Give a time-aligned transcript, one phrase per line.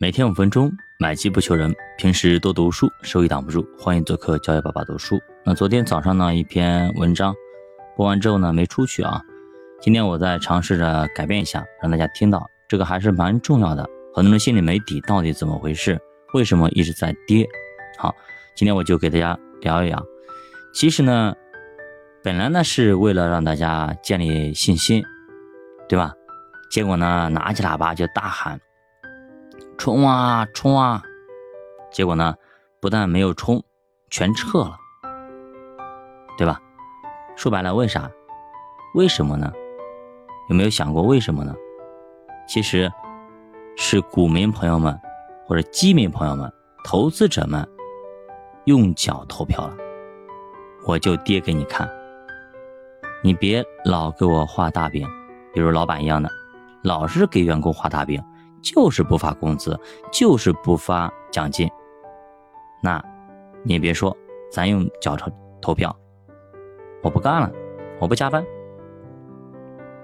[0.00, 0.70] 每天五分钟，
[1.00, 1.74] 买机不求人。
[1.96, 3.68] 平时多读书，收益挡不住。
[3.76, 5.18] 欢迎做客教育爸爸读书。
[5.44, 7.34] 那昨天早上呢，一篇文章
[7.96, 9.20] 播完之后呢，没出去啊。
[9.80, 13.84] 今天我在尝试着改变一下，让大家听到这个还是蛮重要的。
[14.14, 15.98] 很多人心里没底，到底怎么回事？
[16.32, 17.44] 为什么一直在跌？
[17.98, 18.14] 好，
[18.54, 20.00] 今天我就给大家聊一聊。
[20.72, 21.34] 其实呢，
[22.22, 25.02] 本来呢是为了让大家建立信心，
[25.88, 26.12] 对吧？
[26.70, 28.60] 结果呢，拿起喇叭就大喊。
[29.78, 31.00] 冲啊冲啊！
[31.92, 32.34] 结果呢，
[32.80, 33.62] 不但没有冲，
[34.10, 34.76] 全撤了，
[36.36, 36.60] 对吧？
[37.36, 38.10] 说白了，为啥？
[38.94, 39.52] 为什么呢？
[40.48, 41.54] 有没有想过为什么呢？
[42.48, 42.92] 其实
[43.76, 44.98] 是股民朋友们
[45.46, 46.52] 或者基民朋友们、
[46.82, 47.66] 投资者们
[48.64, 49.76] 用脚投票了，
[50.86, 51.88] 我就跌给你看。
[53.22, 55.06] 你别老给我画大饼，
[55.54, 56.28] 比如老板一样的，
[56.82, 58.20] 老是给员工画大饼。
[58.62, 59.78] 就是不发工资，
[60.12, 61.68] 就是不发奖金，
[62.82, 63.02] 那，
[63.62, 64.16] 你也别说，
[64.50, 65.94] 咱用脚投投票，
[67.02, 67.50] 我不干了，
[68.00, 68.44] 我不加班，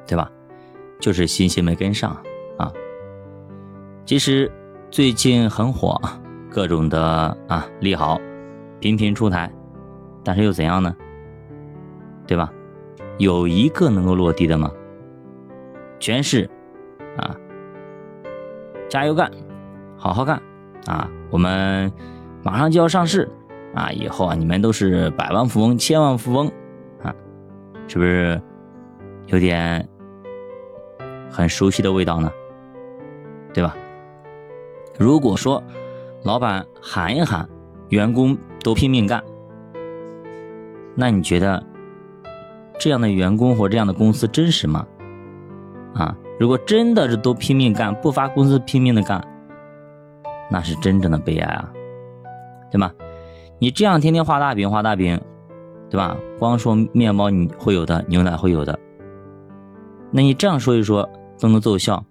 [0.07, 0.31] 对吧？
[1.01, 2.11] 就是信心没跟上
[2.57, 2.73] 啊。
[4.07, 4.51] 其实
[4.91, 6.01] 最近很火，
[6.51, 8.19] 各种的啊利好
[8.81, 9.53] 频频出台，
[10.23, 10.95] 但是又怎样呢？
[12.27, 12.53] 对吧？
[13.19, 14.71] 有一个能够落地的吗？
[15.99, 16.49] 全是
[17.17, 17.37] 啊。
[18.95, 19.29] 加油干，
[19.97, 20.41] 好好干
[20.87, 21.11] 啊！
[21.29, 21.93] 我们
[22.45, 23.29] 马上就要上市
[23.75, 23.91] 啊！
[23.91, 26.47] 以后啊，你们都是百万富翁、千万富翁
[27.03, 27.13] 啊！
[27.89, 28.41] 是不是
[29.27, 29.89] 有点
[31.29, 32.31] 很熟悉的味道呢？
[33.53, 33.77] 对吧？
[34.97, 35.61] 如果说
[36.23, 37.49] 老板喊一喊，
[37.89, 39.21] 员工都拼命干，
[40.95, 41.61] 那你觉得
[42.79, 44.87] 这样的员工或这样的公司真实吗？
[45.95, 46.17] 啊？
[46.39, 49.25] 如果真的是都拼命干，不发工资拼命的干，
[50.51, 51.73] 那是真正的悲哀啊，
[52.71, 52.93] 对吧？
[53.61, 55.21] 你这样天天画大饼画大饼，
[55.89, 56.17] 对吧？
[56.39, 58.77] 光说面包你会有的，牛奶会有的，
[60.11, 61.09] 那你这样说一说
[61.39, 62.05] 都能奏效，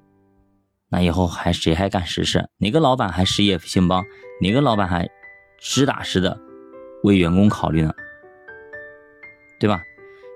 [0.89, 2.47] 那以后还谁还干实事？
[2.57, 4.03] 哪个老板还事业兴邦？
[4.41, 5.05] 哪个老板还
[5.59, 6.39] 实打实的
[7.03, 7.91] 为员工考虑呢？
[9.59, 9.81] 对吧？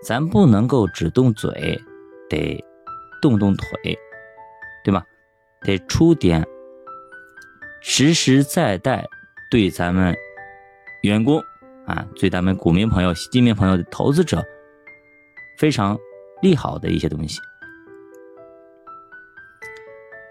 [0.03, 1.81] 咱不能够只动嘴，
[2.29, 2.63] 得。
[3.27, 3.97] 动动腿，
[4.83, 5.03] 对吧？
[5.61, 6.45] 得出点
[7.81, 9.05] 实实在在
[9.49, 10.15] 对咱们
[11.01, 11.41] 员工
[11.85, 14.43] 啊，对咱们股民朋友、基民朋友的、投资者
[15.57, 15.97] 非常
[16.41, 17.39] 利好的一些东西。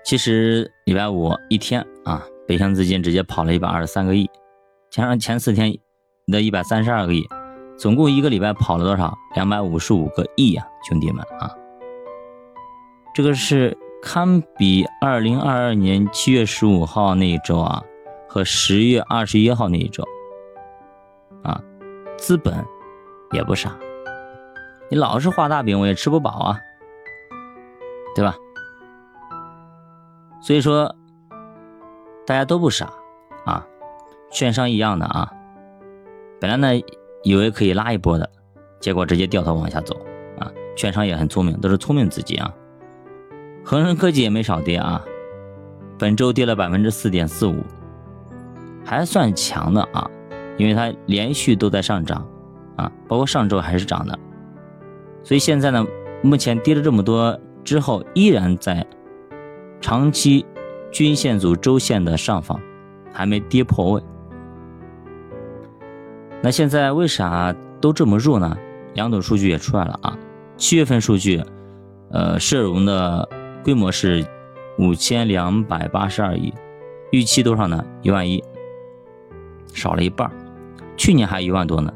[0.05, 4.31] 其实礼拜五一天啊，北向资金直接跑了一百二十三个亿，
[4.91, 5.77] 加上前四天
[6.31, 7.27] 的一百三十二个亿，
[7.77, 9.13] 总共一个礼拜跑了多少？
[9.35, 11.51] 两百五十五个亿呀，兄弟们啊！
[13.17, 17.83] 这个是堪比二零二二年七月十五号那一周啊，
[18.29, 20.05] 和十月二十一号那一周
[21.43, 21.59] 啊，
[22.19, 22.63] 资本
[23.33, 23.75] 也不傻，
[24.91, 26.61] 你老是画大饼，我也吃不饱啊，
[28.15, 28.37] 对吧？
[30.43, 30.95] 所以说，
[32.27, 32.93] 大家都不傻
[33.47, 33.67] 啊，
[34.31, 35.33] 券商一样的啊，
[36.39, 36.83] 本来呢
[37.23, 38.29] 以为可以拉一波的，
[38.79, 39.97] 结果直接掉头往下走
[40.39, 42.53] 啊，券商也很聪明，都是聪明资金啊。
[43.69, 45.05] 恒生科技也没少跌啊，
[45.99, 47.65] 本周跌了百分之四点四五，
[48.85, 50.09] 还算强的啊，
[50.57, 52.25] 因为它连续都在上涨
[52.77, 54.17] 啊，包括上周还是涨的，
[55.25, 55.85] 所以现在呢，
[56.23, 58.87] 目前跌了这么多之后，依然在
[59.81, 60.47] 长期
[60.93, 62.61] 均线组周线的上方，
[63.13, 64.03] 还没跌破位。
[66.41, 68.57] 那现在为啥都这么弱呢？
[68.95, 70.17] 两种数据也出来了啊，
[70.57, 71.43] 七月份数据，
[72.13, 73.29] 呃，社融的。
[73.67, 74.25] 规模是
[74.79, 76.55] 五千两百八十二亿，
[77.11, 77.85] 预期多少呢？
[78.01, 78.41] 一万一，
[79.75, 80.31] 少了一半
[80.97, 81.93] 去年还一万多呢。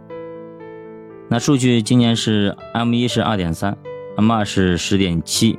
[1.28, 3.78] 那数据今年是 M 一是二点三
[4.16, 5.56] ，M 二是十点七，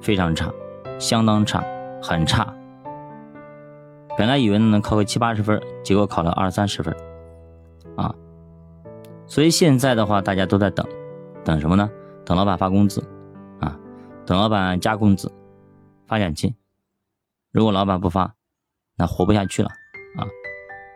[0.00, 0.50] 非常差，
[0.98, 1.62] 相当差，
[2.00, 2.54] 很差。
[4.16, 6.96] 本来以为能考个七八十分，结果考了二三十分，
[7.94, 8.14] 啊！
[9.26, 10.86] 所以现在的话，大家都在等，
[11.44, 11.90] 等什么呢？
[12.24, 13.04] 等老板发工资。
[14.30, 15.28] 等老板加工资、
[16.06, 16.54] 发奖金，
[17.50, 18.32] 如果老板不发，
[18.96, 19.68] 那活不下去了
[20.16, 20.22] 啊！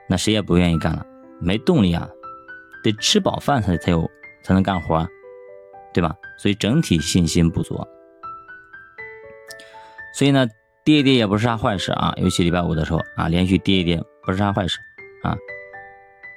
[0.08, 1.04] 那谁也不愿意干了，
[1.40, 2.08] 没动力啊，
[2.84, 4.08] 得吃饱饭才才有
[4.44, 5.04] 才能干活，
[5.92, 6.14] 对吧？
[6.38, 7.74] 所以整体信心不足。
[10.16, 10.46] 所以呢，
[10.84, 14.78] 跌一跌也不是啥坏事啊，尤其礼拜五的时候啊，连续跌一跌不是啥坏事
[15.24, 15.36] 啊，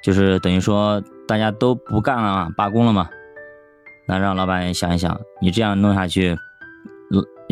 [0.01, 3.07] 就是等于说大家都不干了，罢工了嘛。
[4.07, 6.35] 那让老板想一想，你这样弄下去。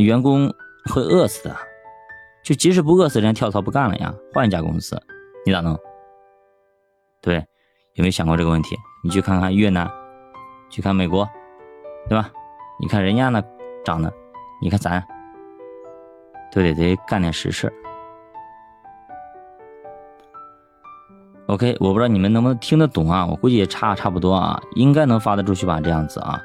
[0.04, 0.54] 员工
[0.94, 1.56] 会饿死的，
[2.44, 5.02] 就即使不饿死，人家跳槽不干了呀，换一家公司，
[5.46, 5.80] 你咋弄？
[7.22, 7.38] 对，
[7.94, 8.76] 有没有想过这个问题？
[9.04, 9.90] 你去看看越南，
[10.70, 11.28] 去看美国，
[12.10, 12.30] 对吧？
[12.80, 13.42] 你看人家那
[13.84, 14.12] 涨的，
[14.62, 15.02] 你看咱，
[16.52, 17.72] 都得得干点实事。
[21.48, 23.26] OK，我不知道你们能不能听得懂啊？
[23.26, 25.80] 我估计也差差不多啊，应该能发得出去吧？
[25.80, 26.42] 这样子啊，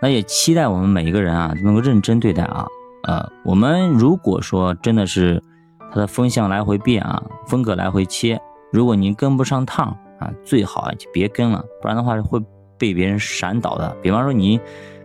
[0.00, 2.66] 那也期待我们每一个人啊能够认真对待啊。
[3.04, 5.42] 呃，我们如果说真的是
[5.90, 8.40] 它的风向来回变啊，风格来回切。
[8.72, 12.40] 如果您跟不上趟啊，最好啊就别跟了，不然的话会
[12.76, 13.96] 被别人闪倒的。
[14.02, 14.60] 比方说你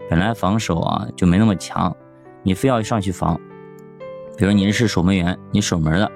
[0.10, 1.96] 本来防守啊就没那么强，
[2.44, 3.40] 你非要上去防，
[4.36, 6.12] 比如你是守门员，你守门的，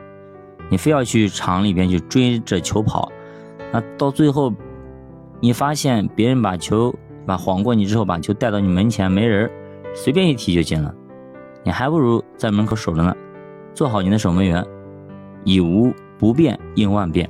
[0.70, 3.12] 你非要去场里边去追着球跑，
[3.72, 4.52] 那到最后
[5.40, 6.94] 你发现别人把球
[7.26, 9.50] 把晃过你之后，把球带到你门前没人，
[9.94, 10.94] 随便一踢就进了，
[11.64, 13.16] 你还不如在门口守着呢，
[13.74, 14.66] 做好你的守门员，
[15.44, 17.30] 以无不变应万变。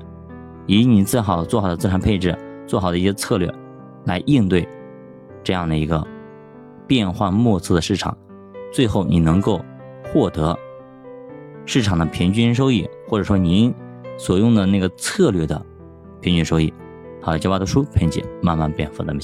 [0.68, 3.54] 以你最好做好的资产配置，做好的一些策略，
[4.06, 4.68] 来应对
[5.44, 6.06] 这样的一个
[6.88, 8.18] 变幻莫测的市场，
[8.74, 9.64] 最后你能够
[10.12, 10.58] 获得
[11.66, 13.72] 市场的平均收益，或者说您
[14.18, 15.64] 所用的那个策略的
[16.20, 16.74] 平均收益。
[17.22, 19.24] 好，教爸读书陪你慢慢变富，咱们下。